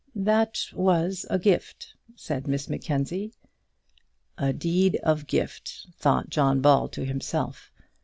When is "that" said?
0.15-0.63